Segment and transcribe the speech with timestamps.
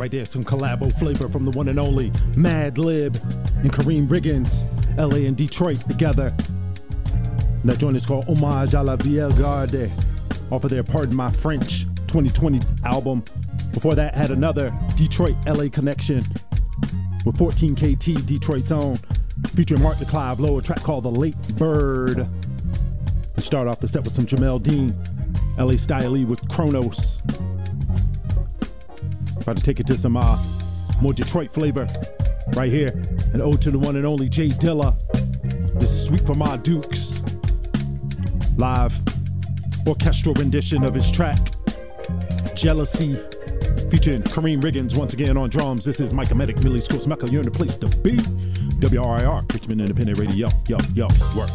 [0.00, 3.22] right there, some collabo flavor from the one and only Madlib
[3.62, 4.64] and Karriem Riggins,
[4.96, 6.34] LA and Detroit together.
[7.12, 9.92] And that joint is called Hommage à la Vieille Garde
[10.50, 13.22] off of their Pardon My French 2020 album.
[13.74, 16.22] Before that, had another Detroit LA connection
[17.26, 18.98] with 14KT, Detroit's own.
[19.54, 22.26] featuring Mark de Clive-Lowe, a track called The Late Bird.
[23.36, 24.94] We start off the set with some Jamael Dean,
[25.58, 27.19] LA Style with Kronos.
[29.50, 30.40] About to take it to some uh,
[31.00, 31.88] more Detroit flavor
[32.54, 32.90] right here.
[33.32, 34.96] An ode to the one and only J Dilla.
[35.80, 37.20] This is Suite for Ma Dukes.
[38.56, 38.96] Live
[39.88, 41.50] orchestral rendition of his track,
[42.54, 43.16] Jealousy,
[43.90, 45.84] featuring Karriem Riggins once again on drums.
[45.84, 47.28] This is Mike Medic, Middle East Coast Mecca.
[47.28, 48.18] You're in the place to be.
[48.78, 50.48] WRIR, Richmond Independent Radio.
[50.68, 51.50] Yo, yo, work.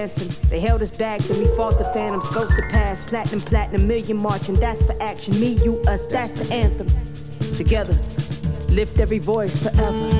[0.00, 2.26] They held us back, then we fought the phantoms.
[2.30, 4.54] Ghost the past, platinum, platinum, million marching.
[4.54, 5.38] That's for action.
[5.38, 6.88] Me, you, us, that's the anthem.
[7.54, 7.98] Together,
[8.70, 10.19] lift every voice forever.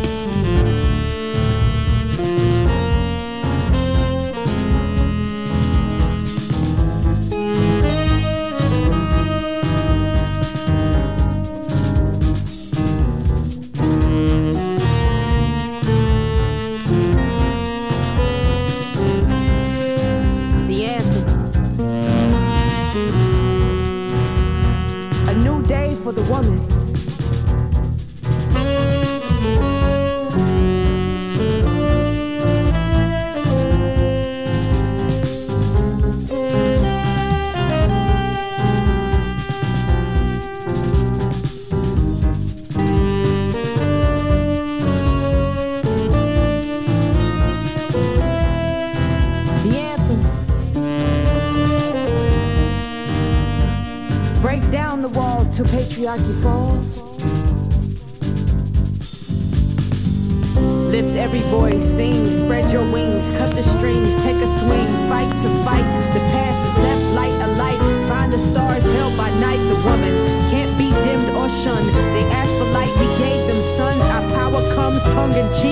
[75.21, 75.70] Tongue in cheek.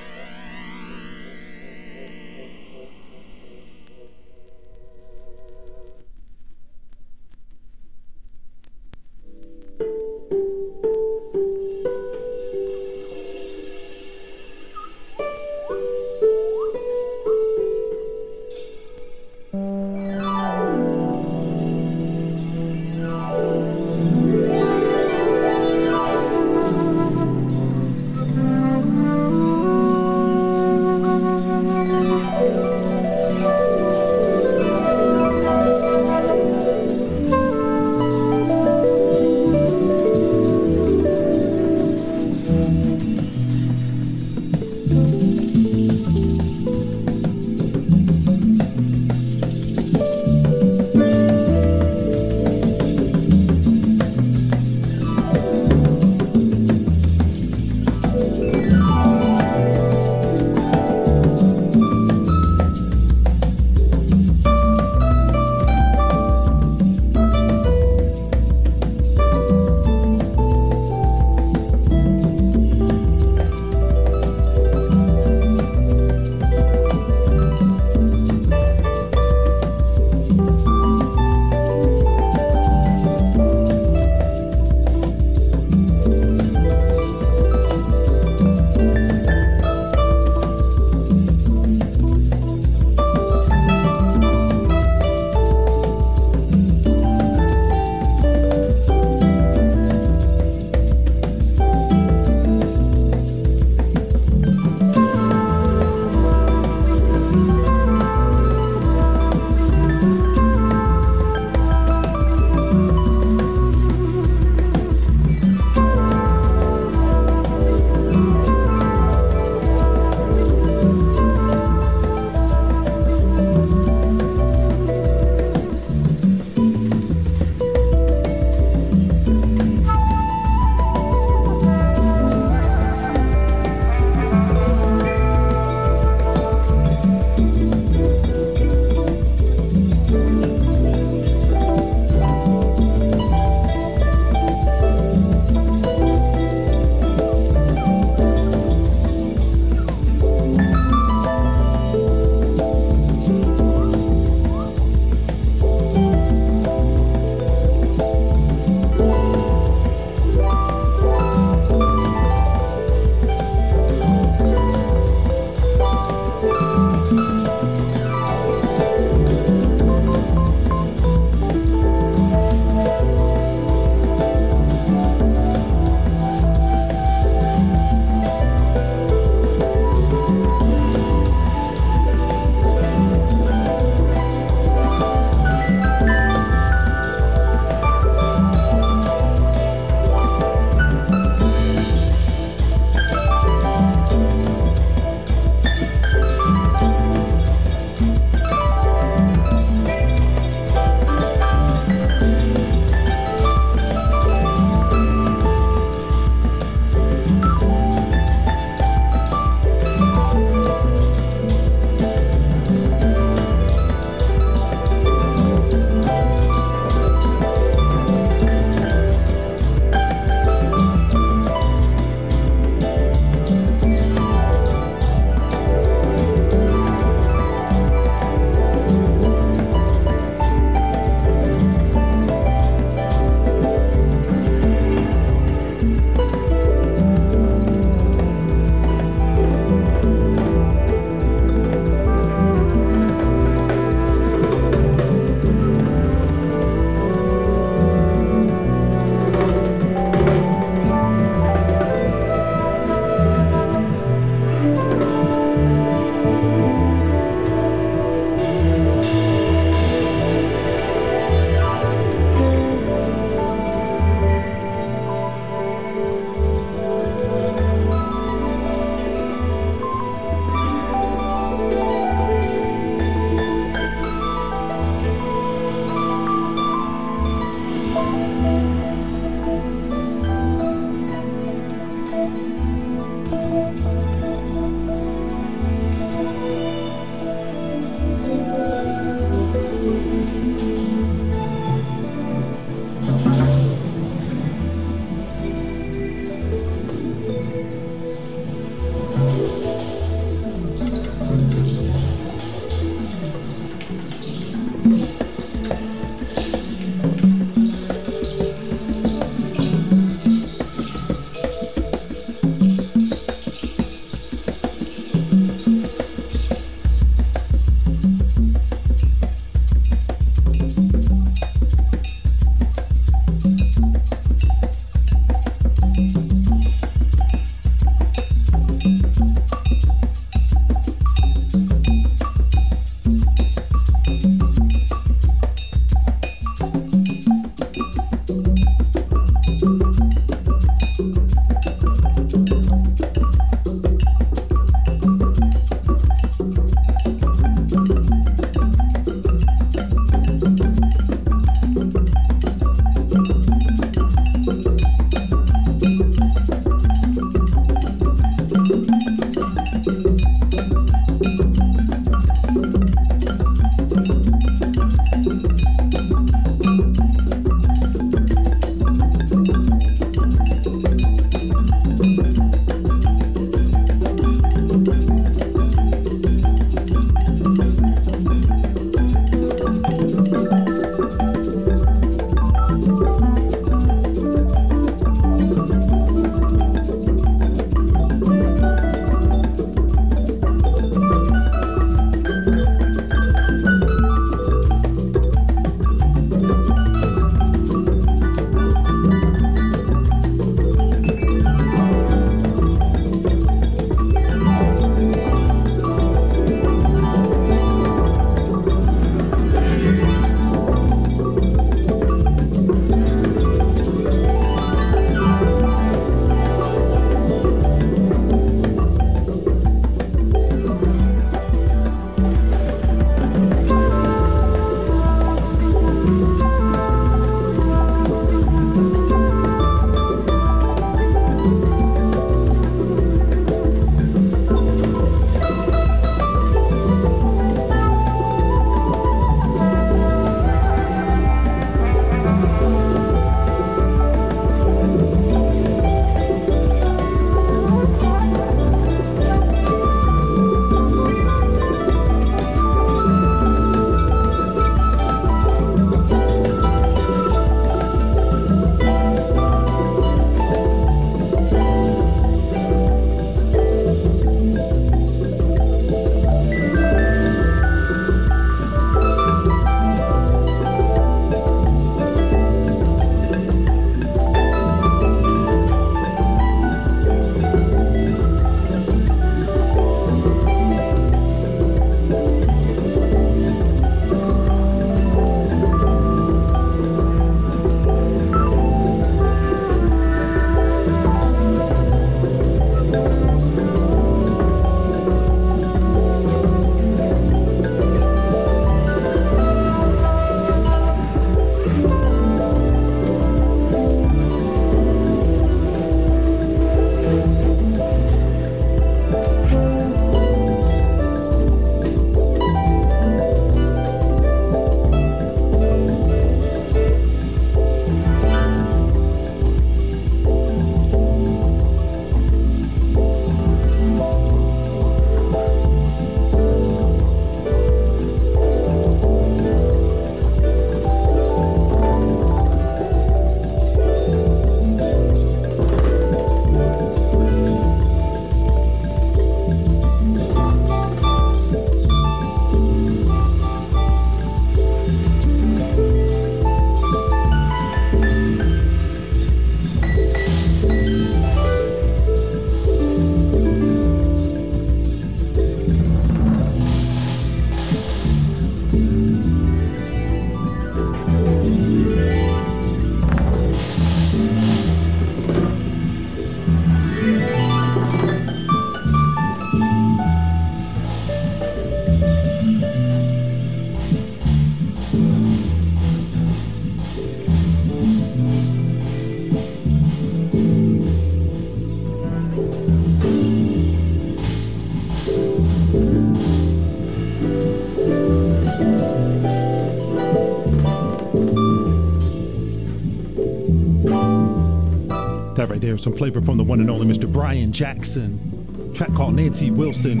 [595.60, 597.12] Right there, some flavor from the one and only Mr.
[597.12, 598.72] Brian Jackson.
[598.74, 600.00] Track called Nancy Wilson.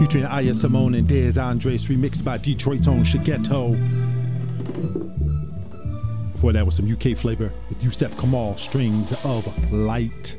[0.00, 3.76] Featuring Aya Simone and Dez Andres, remixed by Detroit's own Shigeto.
[6.32, 10.34] Before that was some UK flavor with Yussef Kamaal, Strings of Light.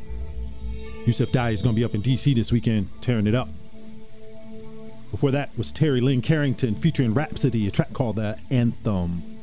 [1.06, 3.48] Yussef Dayes is going to be up in DC this weekend, tearing it up.
[5.12, 9.41] Before that was Terri Lyne Carrington featuring Rapsody, a track called The Anthem.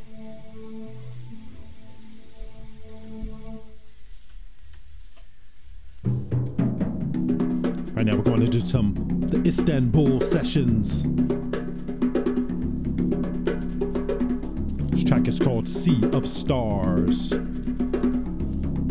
[8.09, 8.95] Now, we're going to do some
[9.27, 11.03] the Istanbul sessions.
[14.91, 17.33] This track is called Sea of Stars.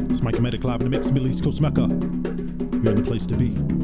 [0.08, 1.82] It's Mike Medic live in the mix, Middle East Coast Mecca.
[1.82, 3.77] You're in the place to be.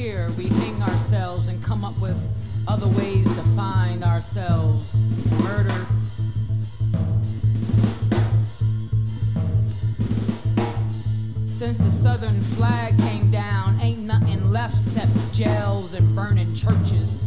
[0.00, 2.18] here, we hang ourselves and come up with
[2.66, 4.98] other ways to find ourselves.
[5.42, 5.86] Murder.
[11.44, 17.19] Since the southern flag came down, ain't nothing left except jails and burning churches.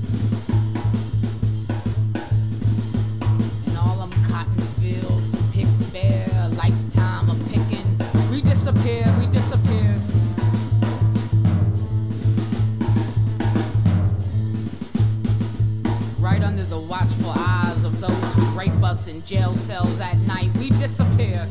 [18.94, 20.56] us in jail cells at night.
[20.60, 21.50] We disappear.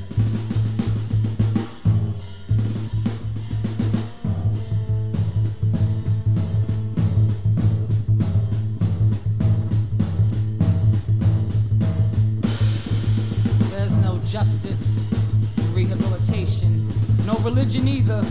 [13.71, 15.01] There's no justice,
[15.73, 16.87] rehabilitation,
[17.27, 18.25] no religion either.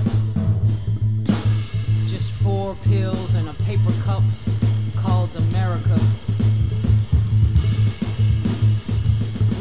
[2.07, 4.24] Just four pills and a paper cup.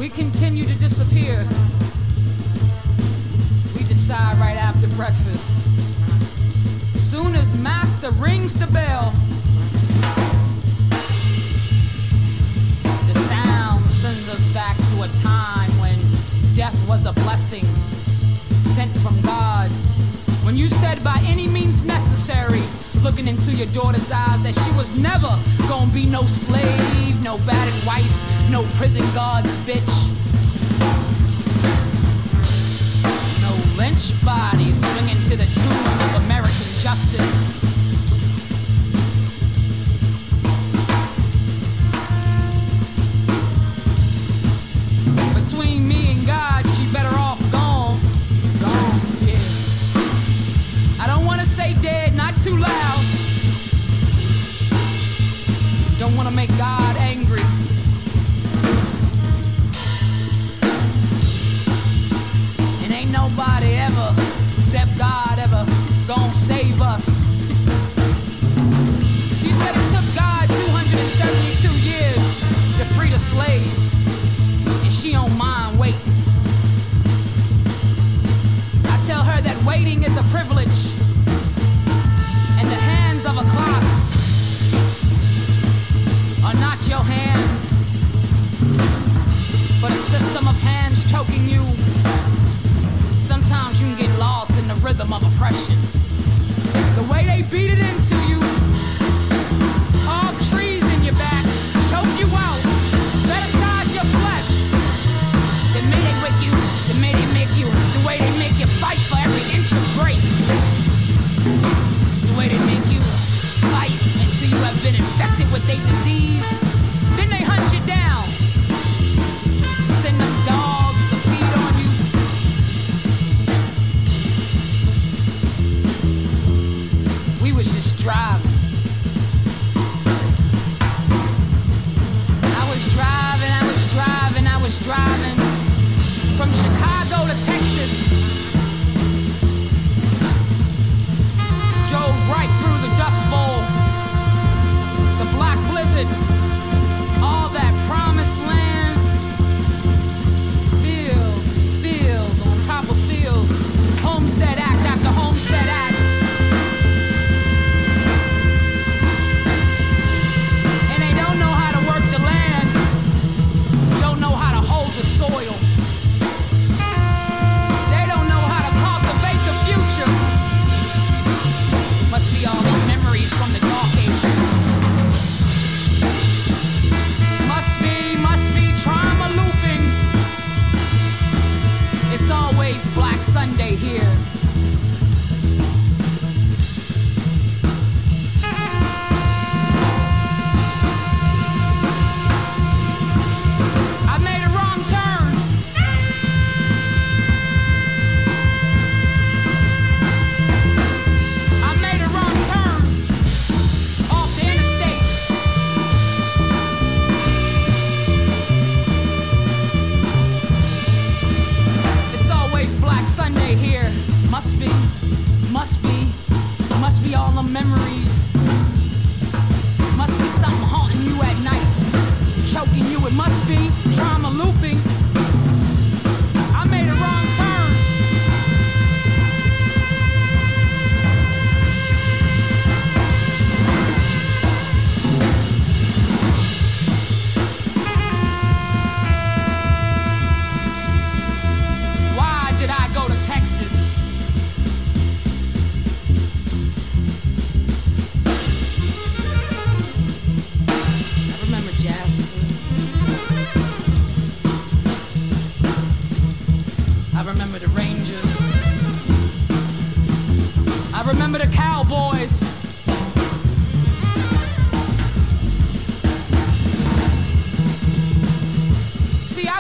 [0.01, 1.47] We continue to disappear.
[3.77, 5.47] We decide right after breakfast.
[6.99, 9.13] Soon as Master rings the bell,
[13.09, 15.99] the sound sends us back to a time when
[16.55, 17.67] death was a blessing
[18.63, 19.71] sent from God.
[20.47, 22.63] When you said by any means necessary,
[23.03, 25.39] looking into your daughter's eyes that she was never
[25.69, 29.87] gonna be no slave, no battered wife, no prison guard's bitch.
[33.41, 37.50] No lynch body swinging to the tune of American justice.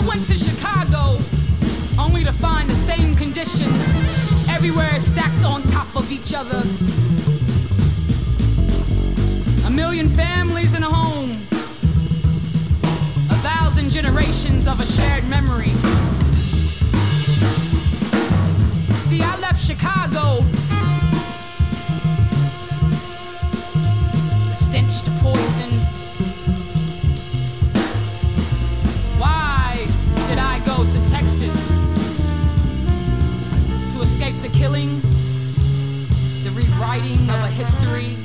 [0.00, 1.18] I went to Chicago
[1.98, 3.84] only to find the same conditions
[4.48, 6.62] everywhere stacked on top of each other.
[9.66, 11.32] A million families in a home,
[13.28, 15.74] a thousand generations of a shared memory.
[19.00, 20.42] See, I left Chicago.
[24.48, 25.99] The stench, the poison.
[34.80, 35.00] Killing,
[36.44, 38.16] the rewriting of a history.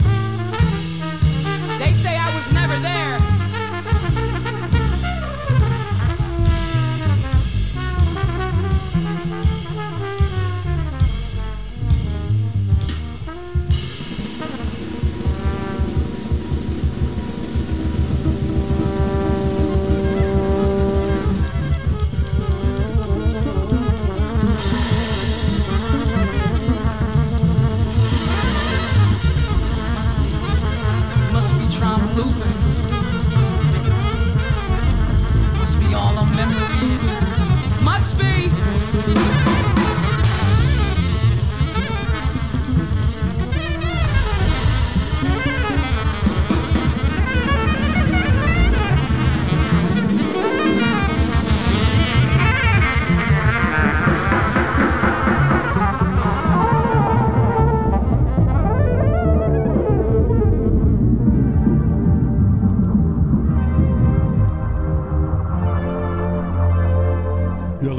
[1.80, 3.35] They say I was never there.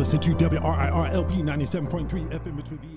[0.06, 2.96] Listening to WRIRLP 97.3 FM between VA and